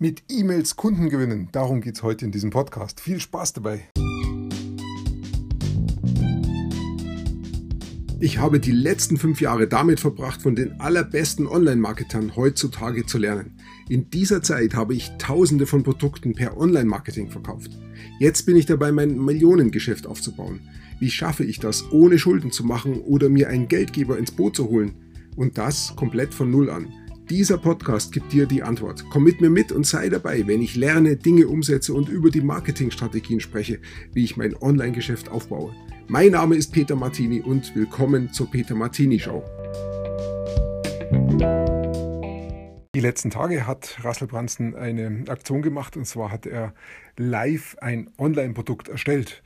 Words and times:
Mit 0.00 0.22
E-Mails 0.28 0.76
Kunden 0.76 1.10
gewinnen, 1.10 1.48
darum 1.50 1.80
geht 1.80 1.96
es 1.96 2.04
heute 2.04 2.24
in 2.24 2.30
diesem 2.30 2.50
Podcast. 2.50 3.00
Viel 3.00 3.18
Spaß 3.18 3.54
dabei! 3.54 3.88
Ich 8.20 8.38
habe 8.38 8.60
die 8.60 8.70
letzten 8.70 9.16
fünf 9.16 9.40
Jahre 9.40 9.66
damit 9.66 9.98
verbracht, 9.98 10.40
von 10.40 10.54
den 10.54 10.80
allerbesten 10.80 11.48
Online-Marketern 11.48 12.36
heutzutage 12.36 13.06
zu 13.06 13.18
lernen. 13.18 13.58
In 13.88 14.08
dieser 14.08 14.40
Zeit 14.40 14.74
habe 14.74 14.94
ich 14.94 15.10
tausende 15.18 15.66
von 15.66 15.82
Produkten 15.82 16.32
per 16.32 16.56
Online-Marketing 16.56 17.32
verkauft. 17.32 17.72
Jetzt 18.20 18.46
bin 18.46 18.56
ich 18.56 18.66
dabei, 18.66 18.92
mein 18.92 19.18
Millionengeschäft 19.18 20.06
aufzubauen. 20.06 20.60
Wie 21.00 21.10
schaffe 21.10 21.42
ich 21.42 21.58
das, 21.58 21.90
ohne 21.90 22.20
Schulden 22.20 22.52
zu 22.52 22.64
machen 22.64 23.00
oder 23.00 23.28
mir 23.28 23.48
einen 23.48 23.66
Geldgeber 23.66 24.16
ins 24.16 24.30
Boot 24.30 24.54
zu 24.54 24.68
holen? 24.68 24.94
Und 25.34 25.58
das 25.58 25.96
komplett 25.96 26.34
von 26.34 26.52
Null 26.52 26.70
an. 26.70 26.86
Dieser 27.30 27.58
Podcast 27.58 28.10
gibt 28.12 28.32
dir 28.32 28.46
die 28.46 28.62
Antwort. 28.62 29.04
Komm 29.10 29.24
mit 29.24 29.42
mir 29.42 29.50
mit 29.50 29.70
und 29.70 29.84
sei 29.84 30.08
dabei, 30.08 30.46
wenn 30.46 30.62
ich 30.62 30.76
lerne, 30.76 31.16
Dinge 31.16 31.46
umsetze 31.46 31.92
und 31.92 32.08
über 32.08 32.30
die 32.30 32.40
Marketingstrategien 32.40 33.40
spreche, 33.40 33.80
wie 34.14 34.24
ich 34.24 34.38
mein 34.38 34.56
Online-Geschäft 34.56 35.28
aufbaue. 35.28 35.74
Mein 36.06 36.30
Name 36.30 36.56
ist 36.56 36.72
Peter 36.72 36.96
Martini 36.96 37.42
und 37.42 37.76
willkommen 37.76 38.32
zur 38.32 38.50
Peter 38.50 38.74
Martini 38.74 39.18
Show. 39.18 39.44
Die 42.94 43.00
letzten 43.00 43.28
Tage 43.28 43.66
hat 43.66 43.98
Russell 44.02 44.26
Brunson 44.26 44.74
eine 44.74 45.24
Aktion 45.28 45.60
gemacht 45.60 45.98
und 45.98 46.06
zwar 46.06 46.32
hat 46.32 46.46
er 46.46 46.72
live 47.18 47.76
ein 47.82 48.08
Online-Produkt 48.16 48.88
erstellt. 48.88 49.42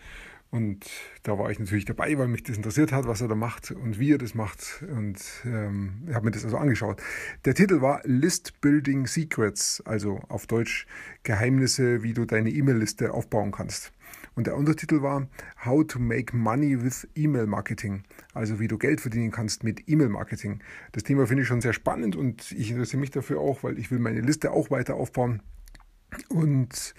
Und 0.52 0.84
da 1.22 1.38
war 1.38 1.50
ich 1.50 1.58
natürlich 1.58 1.86
dabei, 1.86 2.18
weil 2.18 2.28
mich 2.28 2.42
das 2.42 2.58
interessiert 2.58 2.92
hat, 2.92 3.06
was 3.06 3.22
er 3.22 3.28
da 3.28 3.34
macht 3.34 3.70
und 3.70 3.98
wie 3.98 4.12
er 4.12 4.18
das 4.18 4.34
macht. 4.34 4.84
Und 4.86 5.18
ähm, 5.46 6.02
ich 6.06 6.14
habe 6.14 6.26
mir 6.26 6.30
das 6.30 6.44
also 6.44 6.58
angeschaut. 6.58 7.02
Der 7.46 7.54
Titel 7.54 7.80
war 7.80 8.02
List 8.04 8.60
Building 8.60 9.06
Secrets, 9.06 9.82
also 9.86 10.20
auf 10.28 10.46
Deutsch 10.46 10.86
Geheimnisse, 11.22 12.02
wie 12.02 12.12
du 12.12 12.26
deine 12.26 12.50
E-Mail-Liste 12.50 13.14
aufbauen 13.14 13.50
kannst. 13.50 13.92
Und 14.34 14.46
der 14.46 14.56
Untertitel 14.56 15.00
war 15.00 15.26
How 15.64 15.86
to 15.86 15.98
Make 15.98 16.36
Money 16.36 16.82
with 16.84 17.08
E-Mail 17.14 17.46
Marketing, 17.46 18.02
also 18.34 18.60
wie 18.60 18.68
du 18.68 18.76
Geld 18.76 19.00
verdienen 19.00 19.30
kannst 19.30 19.64
mit 19.64 19.88
E-Mail 19.88 20.10
Marketing. 20.10 20.60
Das 20.92 21.02
Thema 21.02 21.26
finde 21.26 21.44
ich 21.44 21.48
schon 21.48 21.62
sehr 21.62 21.72
spannend 21.72 22.14
und 22.14 22.52
ich 22.52 22.70
interessiere 22.70 23.00
mich 23.00 23.10
dafür 23.10 23.40
auch, 23.40 23.62
weil 23.62 23.78
ich 23.78 23.90
will 23.90 24.00
meine 24.00 24.20
Liste 24.20 24.50
auch 24.50 24.70
weiter 24.70 24.96
aufbauen. 24.96 25.40
Und 26.28 26.94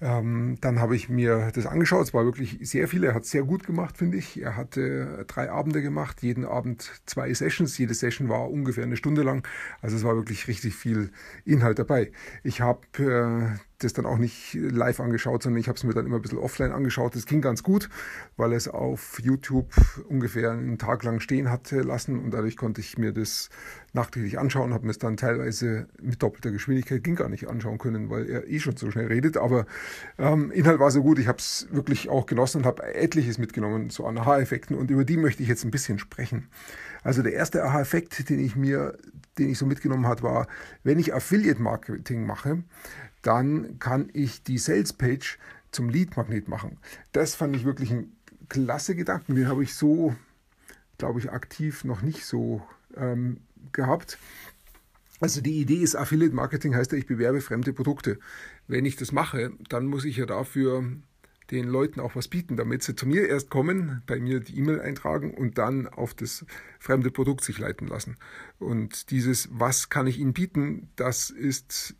ähm, 0.00 0.56
dann 0.60 0.80
habe 0.80 0.96
ich 0.96 1.08
mir 1.08 1.50
das 1.54 1.66
angeschaut. 1.66 2.02
Es 2.08 2.14
war 2.14 2.24
wirklich 2.24 2.58
sehr 2.62 2.88
viel. 2.88 3.04
Er 3.04 3.14
hat 3.14 3.24
sehr 3.24 3.42
gut 3.44 3.64
gemacht, 3.64 3.96
finde 3.96 4.16
ich. 4.16 4.40
Er 4.40 4.56
hatte 4.56 5.24
drei 5.28 5.50
Abende 5.50 5.82
gemacht, 5.82 6.22
jeden 6.22 6.44
Abend 6.44 6.90
zwei 7.06 7.32
Sessions. 7.32 7.78
Jede 7.78 7.94
Session 7.94 8.28
war 8.28 8.50
ungefähr 8.50 8.84
eine 8.84 8.96
Stunde 8.96 9.22
lang. 9.22 9.46
Also 9.80 9.96
es 9.96 10.04
war 10.04 10.16
wirklich 10.16 10.48
richtig 10.48 10.74
viel 10.74 11.10
Inhalt 11.44 11.78
dabei. 11.78 12.12
Ich 12.42 12.60
habe 12.60 12.80
äh, 12.98 13.58
das 13.78 13.92
dann 13.92 14.06
auch 14.06 14.18
nicht 14.18 14.54
live 14.54 15.00
angeschaut, 15.00 15.42
sondern 15.42 15.60
ich 15.60 15.68
habe 15.68 15.76
es 15.76 15.84
mir 15.84 15.92
dann 15.92 16.06
immer 16.06 16.16
ein 16.16 16.22
bisschen 16.22 16.38
offline 16.38 16.72
angeschaut. 16.72 17.16
Das 17.16 17.26
ging 17.26 17.40
ganz 17.40 17.62
gut, 17.62 17.88
weil 18.36 18.52
es 18.52 18.68
auf 18.68 19.20
YouTube 19.20 19.72
ungefähr 20.08 20.52
einen 20.52 20.78
Tag 20.78 21.02
lang 21.04 21.20
stehen 21.20 21.50
hatte 21.50 21.80
lassen 21.80 22.18
und 22.18 22.32
dadurch 22.32 22.56
konnte 22.56 22.80
ich 22.80 22.98
mir 22.98 23.12
das 23.12 23.48
nachträglich 23.92 24.38
anschauen, 24.38 24.74
habe 24.74 24.84
mir 24.84 24.90
es 24.90 24.98
dann 24.98 25.16
teilweise 25.16 25.88
mit 26.00 26.22
doppelter 26.22 26.50
Geschwindigkeit, 26.50 27.02
ging 27.02 27.16
gar 27.16 27.28
nicht 27.28 27.48
anschauen 27.48 27.78
können, 27.78 28.10
weil 28.10 28.28
er 28.28 28.48
eh 28.48 28.60
schon 28.60 28.76
so 28.76 28.90
schnell 28.90 29.06
redet, 29.06 29.36
aber 29.36 29.66
ähm, 30.18 30.50
Inhalt 30.50 30.80
war 30.80 30.90
so 30.90 31.02
gut, 31.02 31.18
ich 31.18 31.28
habe 31.28 31.38
es 31.38 31.68
wirklich 31.70 32.08
auch 32.08 32.26
genossen 32.26 32.58
und 32.58 32.66
habe 32.66 32.94
etliches 32.94 33.38
mitgenommen, 33.38 33.90
so 33.90 34.06
an 34.06 34.18
Aha-Effekten 34.18 34.76
und 34.76 34.90
über 34.90 35.04
die 35.04 35.16
möchte 35.16 35.42
ich 35.42 35.48
jetzt 35.48 35.64
ein 35.64 35.70
bisschen 35.70 35.98
sprechen. 35.98 36.48
Also 37.04 37.22
der 37.22 37.34
erste 37.34 37.62
Aha-Effekt, 37.62 38.28
den 38.28 38.40
ich 38.40 38.56
mir, 38.56 38.98
den 39.38 39.50
ich 39.50 39.58
so 39.58 39.66
mitgenommen 39.66 40.06
habe, 40.06 40.22
war, 40.22 40.48
wenn 40.82 40.98
ich 40.98 41.14
Affiliate-Marketing 41.14 42.26
mache, 42.26 42.64
dann 43.22 43.78
kann 43.78 44.10
ich 44.12 44.42
die 44.42 44.58
Sales-Page 44.58 45.38
zum 45.70 45.88
Lead-Magnet 45.88 46.48
machen. 46.48 46.78
Das 47.12 47.34
fand 47.34 47.54
ich 47.54 47.64
wirklich 47.64 47.92
ein 47.92 48.12
klasse 48.48 48.94
Gedanken. 48.94 49.34
Den 49.34 49.48
habe 49.48 49.62
ich 49.62 49.74
so, 49.74 50.16
glaube 50.98 51.20
ich, 51.20 51.30
aktiv 51.30 51.84
noch 51.84 52.02
nicht 52.02 52.24
so 52.24 52.62
ähm, 52.96 53.38
gehabt. 53.72 54.18
Also 55.20 55.40
die 55.40 55.60
Idee 55.60 55.76
ist, 55.76 55.96
Affiliate 55.96 56.34
Marketing 56.34 56.74
heißt 56.74 56.92
ja, 56.92 56.98
ich 56.98 57.06
bewerbe 57.06 57.40
fremde 57.40 57.72
Produkte. 57.72 58.18
Wenn 58.66 58.84
ich 58.84 58.96
das 58.96 59.12
mache, 59.12 59.52
dann 59.68 59.86
muss 59.86 60.04
ich 60.04 60.16
ja 60.16 60.26
dafür 60.26 60.84
den 61.50 61.66
Leuten 61.68 62.00
auch 62.00 62.16
was 62.16 62.28
bieten, 62.28 62.56
damit 62.56 62.82
sie 62.82 62.94
zu 62.94 63.06
mir 63.06 63.28
erst 63.28 63.50
kommen, 63.50 64.02
bei 64.06 64.18
mir 64.18 64.40
die 64.40 64.56
E-Mail 64.58 64.80
eintragen 64.80 65.34
und 65.34 65.58
dann 65.58 65.86
auf 65.86 66.14
das 66.14 66.46
fremde 66.78 67.10
Produkt 67.10 67.44
sich 67.44 67.58
leiten 67.58 67.86
lassen. 67.86 68.16
Und 68.58 69.10
dieses, 69.10 69.48
was 69.52 69.90
kann 69.90 70.06
ich 70.06 70.18
ihnen 70.18 70.32
bieten, 70.32 70.90
das 70.96 71.30
ist 71.30 71.96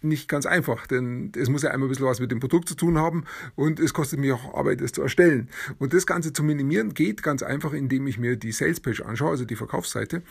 nicht 0.00 0.28
ganz 0.28 0.46
einfach, 0.46 0.86
denn 0.86 1.32
es 1.36 1.48
muss 1.48 1.62
ja 1.62 1.70
einmal 1.70 1.88
ein 1.88 1.90
bisschen 1.90 2.06
was 2.06 2.20
mit 2.20 2.30
dem 2.30 2.40
Produkt 2.40 2.68
zu 2.68 2.74
tun 2.74 2.98
haben 2.98 3.24
und 3.56 3.80
es 3.80 3.92
kostet 3.92 4.18
mir 4.20 4.34
auch 4.34 4.54
Arbeit, 4.54 4.80
es 4.80 4.92
zu 4.92 5.02
erstellen. 5.02 5.48
Und 5.78 5.92
das 5.92 6.06
Ganze 6.06 6.32
zu 6.32 6.42
minimieren 6.42 6.94
geht 6.94 7.22
ganz 7.22 7.42
einfach, 7.42 7.72
indem 7.72 8.06
ich 8.06 8.18
mir 8.18 8.36
die 8.36 8.52
Salespage 8.52 9.04
anschaue, 9.04 9.30
also 9.30 9.44
die 9.44 9.56
Verkaufsseite, 9.56 10.22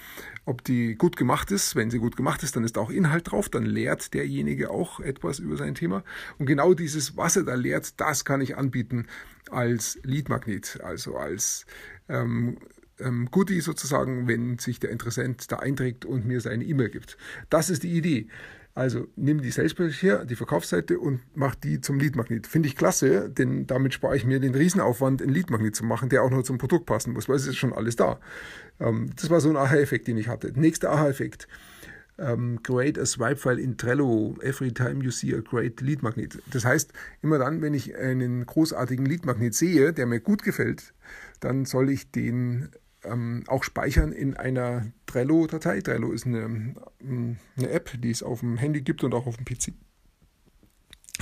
ob 0.46 0.64
die 0.64 0.96
gut 0.96 1.18
gemacht 1.18 1.52
ist. 1.52 1.76
Wenn 1.76 1.92
sie 1.92 2.00
gut 2.00 2.16
gemacht 2.16 2.44
ist, 2.44 2.56
dann 2.56 2.64
ist 2.64 2.78
auch 2.78 2.90
Inhalt 2.90 3.32
drauf, 3.32 3.50
dann 3.50 3.66
lehrt 3.66 4.14
derjenige 4.14 4.70
auch 4.70 5.00
etwas 5.00 5.40
über 5.40 5.58
sein 5.58 5.76
Thema. 5.76 6.04
Und 6.38 6.46
genau 6.46 6.74
dieses, 6.74 7.18
was 7.18 7.36
er 7.36 7.44
da 7.44 7.56
lehrt, 7.56 8.00
das 8.00 8.26
kann 8.26 8.42
ich 8.42 8.58
anbieten 8.58 9.08
als 9.50 10.00
Leadmagnet, 10.04 10.80
also 10.84 11.18
als 11.18 11.66
ähm, 12.10 12.58
ähm, 13.00 13.30
Goodie 13.32 13.62
sozusagen, 13.62 14.28
wenn 14.28 14.58
sich 14.58 14.80
der 14.80 14.92
Interessent 14.92 15.52
da 15.52 15.58
einträgt 15.58 16.06
und 16.06 16.26
mir 16.26 16.42
seine 16.42 16.64
E-Mail 16.64 16.90
gibt. 16.90 17.18
Das 17.50 17.70
ist 17.70 17.84
die 17.84 17.92
Idee. 17.92 18.28
Also 18.78 19.08
nimm 19.16 19.42
die 19.42 19.50
Salespage 19.50 19.90
her, 19.90 20.24
die 20.24 20.36
Verkaufsseite 20.36 21.00
und 21.00 21.22
mach 21.34 21.56
die 21.56 21.82
zum 21.82 22.00
Leadmagnet. 22.00 22.46
Finde 22.46 22.70
ich 22.70 22.76
klasse, 22.76 23.28
denn 23.28 23.66
damit 23.66 23.96
spare 23.96 24.16
ich 24.16 24.24
mir 24.24 24.40
den 24.40 24.54
Riesenaufwand, 24.54 25.20
einen 25.20 25.34
Leadmagnet 25.34 25.76
zu 25.76 25.84
machen, 25.84 26.10
der 26.10 26.22
auch 26.22 26.30
noch 26.30 26.44
zum 26.44 26.60
Produkt 26.60 26.86
passen 26.86 27.14
muss, 27.14 27.28
weil 27.28 27.38
es 27.38 27.48
ist 27.48 27.56
schon 27.56 27.74
alles 27.74 27.96
da. 27.96 28.20
Ähm, 28.80 29.10
das 29.16 29.32
war 29.32 29.42
so 29.42 29.50
ein 29.50 29.58
Aha-Effekt, 29.58 30.08
den 30.08 30.16
ich 30.20 30.28
hatte. 30.28 30.52
Nächster 30.54 30.92
Aha-Effekt. 30.92 31.48
Um, 32.20 32.62
create 32.62 33.00
a 33.00 33.06
swipe 33.08 33.38
file 33.38 33.60
in 33.60 33.78
Trello 33.78 34.36
every 34.42 34.72
time 34.72 35.04
you 35.04 35.10
see 35.10 35.34
a 35.34 35.42
great 35.42 35.82
lead 35.82 36.04
magnet. 36.04 36.38
Das 36.52 36.64
heißt, 36.64 36.94
immer 37.24 37.40
dann, 37.40 37.64
wenn 37.64 37.74
ich 37.74 37.96
einen 37.96 38.46
großartigen 38.46 39.08
Lead 39.08 39.26
Magnet 39.26 39.56
sehe, 39.56 39.92
der 39.92 40.06
mir 40.06 40.20
gut 40.20 40.44
gefällt, 40.44 40.94
dann 41.40 41.66
soll 41.66 41.90
ich 41.90 42.12
den 42.12 42.70
ähm, 43.12 43.44
auch 43.47 43.63
speichern 43.63 44.12
in 44.12 44.35
einer 44.35 44.91
Trello-Datei. 45.06 45.81
Trello 45.81 46.12
ist 46.12 46.25
eine, 46.25 46.75
ähm, 47.01 47.38
eine 47.57 47.69
App, 47.69 47.91
die 48.01 48.12
es 48.12 48.23
auf 48.23 48.41
dem 48.41 48.57
Handy 48.57 48.81
gibt 48.81 49.03
und 49.03 49.13
auch 49.13 49.28
auf 49.28 49.38
dem 49.38 49.45
PC 49.45 49.73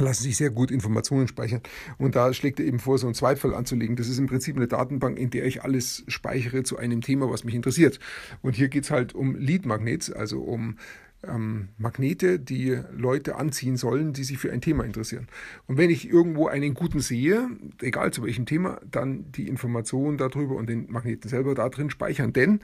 lassen 0.03 0.23
sich 0.23 0.37
sehr 0.37 0.49
gut 0.49 0.71
Informationen 0.71 1.27
speichern. 1.27 1.61
Und 1.97 2.15
da 2.15 2.33
schlägt 2.33 2.59
er 2.59 2.65
eben 2.65 2.79
vor, 2.79 2.97
so 2.97 3.07
einen 3.07 3.13
Zweifel 3.13 3.53
anzulegen. 3.53 3.95
Das 3.95 4.09
ist 4.09 4.17
im 4.17 4.27
Prinzip 4.27 4.55
eine 4.55 4.67
Datenbank, 4.67 5.17
in 5.17 5.29
der 5.29 5.45
ich 5.45 5.63
alles 5.63 6.03
speichere 6.07 6.63
zu 6.63 6.77
einem 6.77 7.01
Thema, 7.01 7.29
was 7.29 7.43
mich 7.43 7.55
interessiert. 7.55 7.99
Und 8.41 8.55
hier 8.55 8.67
geht 8.67 8.85
es 8.85 8.91
halt 8.91 9.13
um 9.13 9.35
Lead 9.35 9.65
Magnets, 9.65 10.11
also 10.11 10.41
um 10.41 10.77
ähm, 11.27 11.69
Magnete, 11.77 12.39
die 12.39 12.79
Leute 12.91 13.35
anziehen 13.35 13.77
sollen, 13.77 14.13
die 14.13 14.23
sich 14.23 14.37
für 14.37 14.51
ein 14.51 14.61
Thema 14.61 14.83
interessieren. 14.83 15.27
Und 15.67 15.77
wenn 15.77 15.89
ich 15.89 16.09
irgendwo 16.09 16.47
einen 16.47 16.73
guten 16.73 16.99
sehe, 16.99 17.49
egal 17.81 18.11
zu 18.11 18.23
welchem 18.23 18.45
Thema, 18.45 18.79
dann 18.89 19.31
die 19.31 19.47
Informationen 19.47 20.17
darüber 20.17 20.55
und 20.55 20.69
den 20.69 20.91
Magneten 20.91 21.29
selber 21.29 21.55
da 21.55 21.69
drin 21.69 21.89
speichern. 21.89 22.33
Denn 22.33 22.59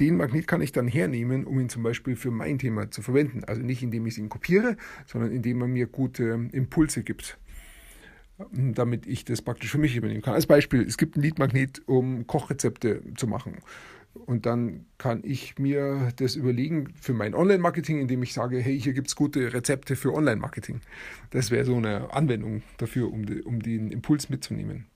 den 0.00 0.16
Magnet 0.16 0.46
kann 0.46 0.62
ich 0.62 0.72
dann 0.72 0.88
hernehmen, 0.88 1.44
um 1.44 1.58
ihn 1.60 1.68
zum 1.68 1.82
Beispiel 1.82 2.16
für 2.16 2.30
mein 2.30 2.58
Thema 2.58 2.90
zu 2.90 3.02
verwenden. 3.02 3.44
Also 3.44 3.62
nicht 3.62 3.82
indem 3.82 4.06
ich 4.06 4.18
ihn 4.18 4.28
kopiere, 4.28 4.76
sondern 5.06 5.32
indem 5.32 5.60
er 5.62 5.68
mir 5.68 5.86
gute 5.86 6.48
Impulse 6.52 7.02
gibt 7.02 7.38
damit 8.50 9.06
ich 9.06 9.24
das 9.24 9.42
praktisch 9.42 9.70
für 9.70 9.78
mich 9.78 9.96
übernehmen 9.96 10.22
kann. 10.22 10.34
Als 10.34 10.46
Beispiel, 10.46 10.82
es 10.82 10.96
gibt 10.96 11.16
ein 11.16 11.22
Leadmagnet, 11.22 11.82
um 11.86 12.26
Kochrezepte 12.26 13.02
zu 13.16 13.26
machen. 13.26 13.58
Und 14.14 14.46
dann 14.46 14.86
kann 14.98 15.22
ich 15.24 15.58
mir 15.58 16.12
das 16.16 16.36
überlegen 16.36 16.92
für 17.00 17.14
mein 17.14 17.34
Online-Marketing, 17.34 17.98
indem 17.98 18.22
ich 18.22 18.34
sage, 18.34 18.58
hey, 18.58 18.78
hier 18.78 18.92
gibt 18.92 19.08
es 19.08 19.16
gute 19.16 19.52
Rezepte 19.52 19.96
für 19.96 20.12
Online-Marketing. 20.12 20.80
Das 21.30 21.50
wäre 21.50 21.64
so 21.64 21.76
eine 21.76 22.12
Anwendung 22.12 22.62
dafür, 22.76 23.10
um, 23.10 23.24
die, 23.24 23.42
um 23.42 23.60
den 23.60 23.90
Impuls 23.90 24.28
mitzunehmen. 24.28 24.86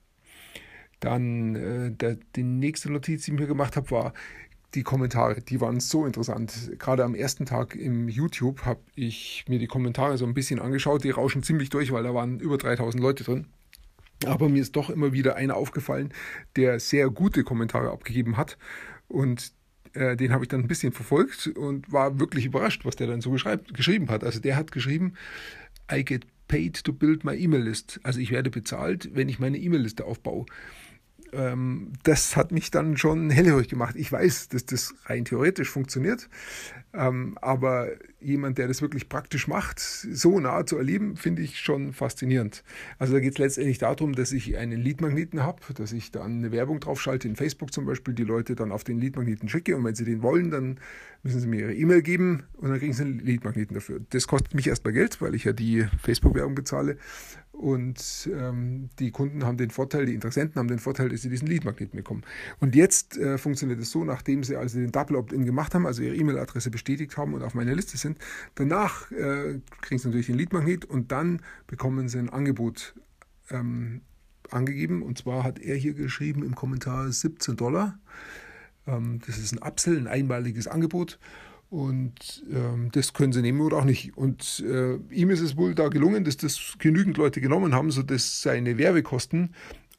Dann 0.99 1.55
äh, 1.55 1.91
der, 1.91 2.17
die 2.35 2.43
nächste 2.43 2.91
Notiz, 2.91 3.25
die 3.25 3.31
ich 3.31 3.39
mir 3.39 3.47
gemacht 3.47 3.75
habe, 3.75 3.89
war 3.91 4.13
die 4.75 4.83
Kommentare. 4.83 5.41
Die 5.41 5.61
waren 5.61 5.79
so 5.79 6.05
interessant. 6.05 6.71
Gerade 6.77 7.03
am 7.03 7.15
ersten 7.15 7.45
Tag 7.45 7.75
im 7.75 8.09
YouTube 8.09 8.65
habe 8.65 8.81
ich 8.95 9.45
mir 9.47 9.59
die 9.59 9.67
Kommentare 9.67 10.17
so 10.17 10.25
ein 10.25 10.33
bisschen 10.33 10.59
angeschaut. 10.59 11.03
Die 11.03 11.09
rauschen 11.09 11.43
ziemlich 11.43 11.69
durch, 11.69 11.91
weil 11.91 12.03
da 12.03 12.13
waren 12.13 12.39
über 12.39 12.57
3000 12.57 13.01
Leute 13.01 13.23
drin. 13.23 13.47
Aber 14.25 14.49
mir 14.49 14.61
ist 14.61 14.75
doch 14.75 14.89
immer 14.89 15.13
wieder 15.13 15.35
einer 15.35 15.55
aufgefallen, 15.55 16.13
der 16.55 16.79
sehr 16.79 17.09
gute 17.09 17.43
Kommentare 17.43 17.91
abgegeben 17.91 18.35
hat. 18.37 18.57
Und 19.07 19.51
äh, 19.93 20.15
den 20.15 20.31
habe 20.31 20.43
ich 20.43 20.49
dann 20.49 20.61
ein 20.61 20.67
bisschen 20.67 20.93
verfolgt 20.93 21.47
und 21.47 21.91
war 21.91 22.19
wirklich 22.19 22.45
überrascht, 22.45 22.85
was 22.85 22.95
der 22.95 23.07
dann 23.07 23.21
so 23.21 23.31
geschrieben 23.31 24.09
hat. 24.09 24.23
Also 24.23 24.39
der 24.39 24.55
hat 24.55 24.71
geschrieben, 24.71 25.13
I 25.91 26.03
get 26.03 26.25
paid 26.47 26.83
to 26.83 26.93
build 26.93 27.23
my 27.23 27.35
E-Mail 27.35 27.61
list. 27.61 27.99
Also 28.03 28.19
ich 28.19 28.31
werde 28.31 28.49
bezahlt, 28.49 29.09
wenn 29.13 29.29
ich 29.29 29.39
meine 29.39 29.57
E-Mail-Liste 29.57 30.05
aufbaue. 30.05 30.45
Ähm, 31.37 31.93
das 32.03 32.35
hat 32.35 32.51
mich 32.51 32.71
dann 32.71 32.97
schon 32.97 33.29
hellhörig 33.29 33.69
gemacht. 33.69 33.95
Ich 33.95 34.11
weiß, 34.11 34.49
dass 34.49 34.65
das 34.65 34.95
rein 35.05 35.23
theoretisch 35.23 35.69
funktioniert, 35.69 36.29
ähm, 36.93 37.37
aber 37.41 37.89
jemand, 38.19 38.57
der 38.57 38.67
das 38.67 38.81
wirklich 38.81 39.07
praktisch 39.07 39.47
macht, 39.47 39.79
so 39.79 40.39
nah 40.39 40.65
zu 40.65 40.77
erleben, 40.77 41.15
finde 41.15 41.43
ich 41.43 41.59
schon 41.59 41.93
faszinierend. 41.93 42.63
Also 42.97 43.13
da 43.13 43.19
geht 43.19 43.33
es 43.33 43.37
letztendlich 43.37 43.77
darum, 43.77 44.13
dass 44.13 44.31
ich 44.31 44.57
einen 44.57 44.81
Leadmagneten 44.81 45.43
habe, 45.43 45.61
dass 45.75 45.91
ich 45.91 46.11
dann 46.11 46.39
eine 46.39 46.51
Werbung 46.51 46.79
draufschalte 46.79 47.27
in 47.27 47.35
Facebook 47.35 47.71
zum 47.71 47.85
Beispiel, 47.85 48.15
die 48.15 48.23
Leute 48.23 48.55
dann 48.55 48.71
auf 48.71 48.83
den 48.83 48.97
Leadmagneten 48.97 49.47
schicke 49.47 49.77
und 49.77 49.83
wenn 49.83 49.95
sie 49.95 50.05
den 50.05 50.23
wollen, 50.23 50.49
dann 50.49 50.79
müssen 51.21 51.39
sie 51.39 51.47
mir 51.47 51.61
ihre 51.61 51.75
E-Mail 51.75 52.01
geben 52.01 52.43
und 52.53 52.69
dann 52.69 52.79
kriegen 52.79 52.93
sie 52.93 53.03
einen 53.03 53.19
Leadmagneten 53.19 53.75
dafür. 53.75 53.99
Das 54.09 54.27
kostet 54.27 54.55
mich 54.55 54.67
erstmal 54.67 54.93
Geld, 54.93 55.21
weil 55.21 55.35
ich 55.35 55.43
ja 55.43 55.53
die 55.53 55.85
Facebook-Werbung 56.01 56.55
bezahle 56.55 56.97
und 57.57 58.29
ähm, 58.31 58.89
die 58.99 59.09
Kunden 59.09 59.43
haben 59.43 59.57
den 59.57 59.71
Vorteil, 59.71 60.05
die 60.05 60.13
Interessenten 60.13 60.59
haben 60.59 60.67
den 60.67 60.77
Vorteil, 60.77 61.09
dass 61.09 61.23
sie 61.23 61.29
diesen 61.29 61.47
Leadmagneten 61.47 61.97
bekommen. 61.97 62.23
Und 62.59 62.75
jetzt 62.75 63.17
äh, 63.17 63.39
funktioniert 63.39 63.79
es 63.79 63.89
so, 63.89 64.03
nachdem 64.03 64.43
sie 64.43 64.55
also 64.55 64.77
den 64.77 64.91
Double 64.91 65.17
Opt-in 65.17 65.43
gemacht 65.43 65.73
haben, 65.73 65.87
also 65.87 66.03
ihre 66.03 66.15
E-Mail-Adresse 66.15 66.69
bestätigt 66.69 67.17
haben 67.17 67.33
und 67.33 67.41
auf 67.41 67.55
meiner 67.55 67.73
Liste 67.73 67.97
sind, 67.97 68.19
danach 68.53 69.11
äh, 69.11 69.59
kriegen 69.81 69.99
sie 69.99 70.07
natürlich 70.07 70.27
den 70.27 70.37
Leadmagnet 70.37 70.85
und 70.85 71.11
dann 71.11 71.41
bekommen 71.65 72.09
sie 72.09 72.19
ein 72.19 72.29
Angebot 72.29 72.93
ähm, 73.49 74.01
angegeben. 74.51 75.01
Und 75.01 75.17
zwar 75.17 75.43
hat 75.43 75.57
er 75.57 75.75
hier 75.75 75.95
geschrieben 75.95 76.43
im 76.43 76.53
Kommentar 76.53 77.11
17 77.11 77.55
Dollar. 77.55 77.97
Ähm, 78.85 79.19
das 79.25 79.39
ist 79.39 79.51
ein 79.53 79.67
Upsell, 79.67 79.97
ein 79.97 80.07
einmaliges 80.07 80.67
Angebot. 80.67 81.17
Und 81.69 82.45
ähm, 82.49 82.89
das 82.93 83.13
können 83.13 83.33
sie 83.33 83.41
nehmen 83.41 83.59
oder 83.59 83.77
auch 83.77 83.83
nicht. 83.83 84.15
Und 84.15 84.63
äh, 84.65 84.95
ihm 85.11 85.29
ist 85.29 85.41
es 85.41 85.57
wohl 85.57 85.75
da 85.75 85.89
gelungen, 85.89 86.23
dass 86.23 86.37
das 86.37 86.75
genügend 86.79 87.17
Leute 87.17 87.41
genommen 87.41 87.75
haben, 87.75 87.91
sodass 87.91 88.41
seine 88.41 88.77
Werbekosten 88.77 89.53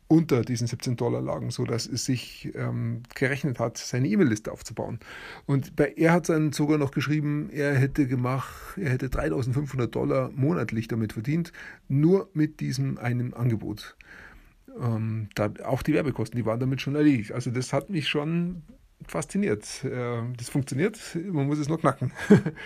unter 0.08 0.40
diesen 0.40 0.66
17 0.66 0.96
Dollar 0.96 1.20
lagen, 1.20 1.50
sodass 1.50 1.86
es 1.86 2.06
sich 2.06 2.50
ähm, 2.54 3.02
gerechnet 3.14 3.58
hat, 3.58 3.76
seine 3.76 4.08
E-Mail-Liste 4.08 4.50
aufzubauen. 4.50 4.98
Und 5.44 5.76
bei, 5.76 5.92
er 5.96 6.12
hat 6.12 6.30
dann 6.30 6.52
sogar 6.52 6.78
noch 6.78 6.90
geschrieben, 6.90 7.50
er 7.52 7.74
hätte 7.74 8.06
gemacht, 8.06 8.78
er 8.78 8.88
hätte 8.90 9.10
3500 9.10 9.94
Dollar 9.94 10.30
monatlich 10.34 10.88
damit 10.88 11.12
verdient, 11.12 11.52
nur 11.88 12.30
mit 12.32 12.60
diesem 12.60 12.96
einen 12.96 13.34
Angebot. 13.34 13.96
Ähm, 14.80 15.28
da, 15.34 15.52
auch 15.64 15.82
die 15.82 15.92
Werbekosten, 15.92 16.38
die 16.38 16.46
waren 16.46 16.60
damit 16.60 16.80
schon 16.80 16.94
erledigt. 16.94 17.32
Also 17.32 17.50
das 17.50 17.74
hat 17.74 17.90
mich 17.90 18.08
schon 18.08 18.62
fasziniert. 19.10 19.84
Äh, 19.84 20.22
das 20.36 20.48
funktioniert, 20.48 20.98
man 21.30 21.46
muss 21.46 21.58
es 21.58 21.68
nur 21.68 21.80
knacken. 21.80 22.12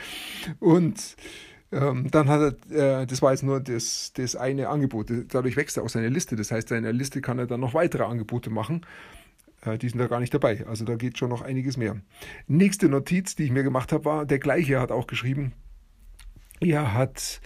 und 0.61 1.17
ähm, 1.73 2.11
dann 2.11 2.29
hat 2.29 2.56
er, 2.71 3.03
äh, 3.03 3.06
das 3.06 3.23
war 3.23 3.33
jetzt 3.33 3.43
nur 3.43 3.61
das, 3.61 4.12
das 4.15 4.37
eine 4.37 4.69
Angebot. 4.69 5.11
Dadurch 5.29 5.56
wächst 5.56 5.77
er 5.79 5.83
auch 5.83 5.89
seine 5.89 6.09
Liste. 6.09 6.37
Das 6.37 6.50
heißt, 6.50 6.69
seine 6.69 6.93
Liste 6.93 7.21
kann 7.21 7.39
er 7.39 7.47
dann 7.47 7.61
noch 7.61 7.75
weitere 7.75 8.05
Angebote 8.05 8.50
machen. 8.50 8.85
Äh, 9.65 9.79
die 9.79 9.89
sind 9.89 9.99
da 9.99 10.06
gar 10.06 10.21
nicht 10.21 10.35
dabei. 10.35 10.67
Also 10.67 10.85
da 10.85 10.97
geht 10.97 11.19
schon 11.19 11.31
noch 11.31 11.43
einiges 11.43 11.77
mehr. 11.77 11.97
Nächste 12.47 12.89
Notiz, 12.89 13.37
die 13.37 13.44
ich 13.44 13.50
mir 13.50 13.62
gemacht 13.62 13.93
habe, 13.93 14.05
war, 14.05 14.27
der 14.27 14.39
gleiche 14.39 14.81
hat 14.81 14.93
auch 14.93 15.06
geschrieben, 15.06 15.53
er 16.61 16.94
hat 16.94 17.41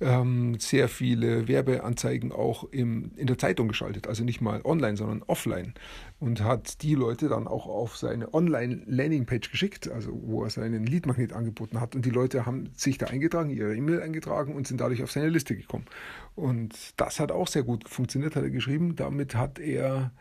ähm, 0.00 0.58
sehr 0.60 0.88
viele 0.88 1.48
Werbeanzeigen 1.48 2.32
auch 2.32 2.64
im, 2.64 3.12
in 3.16 3.26
der 3.26 3.38
Zeitung 3.38 3.68
geschaltet, 3.68 4.06
also 4.06 4.24
nicht 4.24 4.40
mal 4.40 4.60
online, 4.64 4.96
sondern 4.96 5.22
offline 5.26 5.74
und 6.20 6.42
hat 6.42 6.82
die 6.82 6.94
Leute 6.94 7.28
dann 7.28 7.46
auch 7.46 7.66
auf 7.66 7.96
seine 7.96 8.32
Online-Landing-Page 8.34 9.50
geschickt, 9.50 9.88
also 9.88 10.10
wo 10.24 10.44
er 10.44 10.50
seinen 10.50 10.84
Leadmagnet 10.84 11.32
angeboten 11.32 11.80
hat 11.80 11.94
und 11.94 12.04
die 12.04 12.10
Leute 12.10 12.46
haben 12.46 12.70
sich 12.74 12.98
da 12.98 13.06
eingetragen, 13.06 13.50
ihre 13.50 13.76
E-Mail 13.76 14.02
eingetragen 14.02 14.54
und 14.54 14.66
sind 14.66 14.80
dadurch 14.80 15.02
auf 15.02 15.12
seine 15.12 15.28
Liste 15.28 15.56
gekommen. 15.56 15.86
Und 16.34 16.74
das 16.96 17.20
hat 17.20 17.32
auch 17.32 17.48
sehr 17.48 17.62
gut 17.62 17.88
funktioniert, 17.88 18.36
hat 18.36 18.44
er 18.44 18.50
geschrieben. 18.50 18.96
Damit 18.96 19.34
hat 19.34 19.58
er 19.58 20.12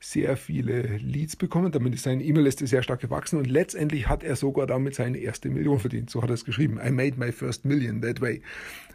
sehr 0.00 0.38
viele 0.38 0.96
Leads 0.96 1.36
bekommen. 1.36 1.70
Damit 1.70 1.94
ist 1.94 2.04
seine 2.04 2.24
E-Mail-Liste 2.24 2.66
sehr 2.66 2.82
stark 2.82 3.00
gewachsen 3.00 3.38
und 3.38 3.46
letztendlich 3.46 4.08
hat 4.08 4.24
er 4.24 4.34
sogar 4.34 4.66
damit 4.66 4.94
seine 4.94 5.18
erste 5.18 5.50
Million 5.50 5.78
verdient. 5.78 6.10
So 6.10 6.22
hat 6.22 6.30
er 6.30 6.34
es 6.34 6.46
geschrieben. 6.46 6.80
I 6.82 6.90
made 6.90 7.18
my 7.18 7.30
first 7.30 7.66
million 7.66 8.00
that 8.00 8.20
way. 8.20 8.42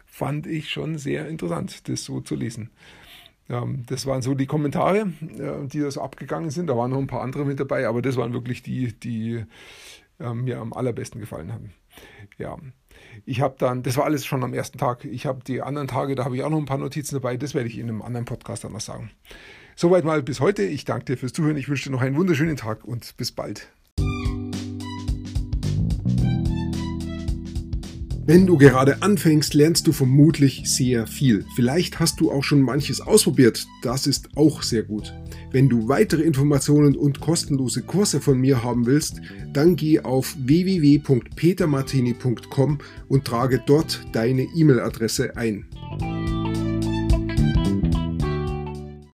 Fand 0.04 0.46
ich 0.46 0.68
schon 0.68 0.98
sehr 0.98 1.28
interessant, 1.28 1.88
das 1.88 2.04
so 2.04 2.20
zu 2.20 2.34
lesen. 2.34 2.70
Ähm, 3.48 3.84
das 3.86 4.06
waren 4.06 4.20
so 4.20 4.34
die 4.34 4.46
Kommentare, 4.46 5.12
äh, 5.38 5.66
die 5.68 5.80
da 5.80 5.90
so 5.90 6.00
abgegangen 6.00 6.50
sind. 6.50 6.66
Da 6.66 6.76
waren 6.76 6.90
noch 6.90 6.98
ein 6.98 7.06
paar 7.06 7.22
andere 7.22 7.44
mit 7.44 7.60
dabei, 7.60 7.86
aber 7.86 8.02
das 8.02 8.16
waren 8.16 8.32
wirklich 8.32 8.62
die, 8.62 8.92
die 8.98 9.44
äh, 10.18 10.34
mir 10.34 10.58
am 10.58 10.72
allerbesten 10.72 11.20
gefallen 11.20 11.52
haben. 11.52 11.72
Ja, 12.36 12.58
ich 13.24 13.40
habe 13.40 13.54
dann, 13.58 13.82
das 13.84 13.96
war 13.96 14.04
alles 14.04 14.26
schon 14.26 14.42
am 14.42 14.54
ersten 14.54 14.78
Tag. 14.78 15.04
Ich 15.04 15.24
habe 15.26 15.44
die 15.44 15.62
anderen 15.62 15.86
Tage, 15.86 16.16
da 16.16 16.24
habe 16.24 16.36
ich 16.36 16.42
auch 16.42 16.50
noch 16.50 16.58
ein 16.58 16.66
paar 16.66 16.78
Notizen 16.78 17.14
dabei. 17.14 17.36
Das 17.36 17.54
werde 17.54 17.68
ich 17.68 17.78
in 17.78 17.88
einem 17.88 18.02
anderen 18.02 18.24
Podcast 18.24 18.64
dann 18.64 18.72
noch 18.72 18.80
sagen. 18.80 19.10
Soweit 19.78 20.06
mal 20.06 20.22
bis 20.22 20.40
heute. 20.40 20.62
Ich 20.62 20.86
danke 20.86 21.04
dir 21.04 21.18
fürs 21.18 21.34
Zuhören. 21.34 21.58
Ich 21.58 21.68
wünsche 21.68 21.84
dir 21.84 21.90
noch 21.90 22.00
einen 22.00 22.16
wunderschönen 22.16 22.56
Tag 22.56 22.86
und 22.86 23.14
bis 23.18 23.30
bald. 23.30 23.68
Wenn 28.24 28.46
du 28.46 28.56
gerade 28.56 29.02
anfängst, 29.02 29.52
lernst 29.52 29.86
du 29.86 29.92
vermutlich 29.92 30.62
sehr 30.64 31.06
viel. 31.06 31.44
Vielleicht 31.54 32.00
hast 32.00 32.20
du 32.20 32.32
auch 32.32 32.42
schon 32.42 32.62
manches 32.62 33.02
ausprobiert. 33.02 33.66
Das 33.82 34.06
ist 34.06 34.30
auch 34.34 34.62
sehr 34.62 34.82
gut. 34.82 35.12
Wenn 35.52 35.68
du 35.68 35.88
weitere 35.88 36.22
Informationen 36.22 36.96
und 36.96 37.20
kostenlose 37.20 37.82
Kurse 37.82 38.22
von 38.22 38.38
mir 38.38 38.64
haben 38.64 38.86
willst, 38.86 39.20
dann 39.52 39.76
geh 39.76 40.00
auf 40.00 40.34
www.petermartini.com 40.38 42.78
und 43.08 43.26
trage 43.26 43.62
dort 43.64 44.00
deine 44.12 44.48
E-Mail-Adresse 44.56 45.36
ein. 45.36 45.66